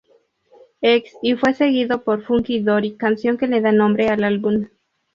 Ex" 0.81 1.15
y 1.21 1.35
fue 1.35 1.53
seguido 1.53 2.03
por 2.03 2.23
Funky 2.23 2.61
Dory, 2.61 2.93
canción 2.95 3.37
que 3.37 3.45
le 3.45 3.61
da 3.61 3.71
nombre 3.71 4.09
al 4.09 4.23
álbum. 4.23 4.65